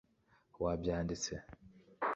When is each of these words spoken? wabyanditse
wabyanditse 0.63 1.35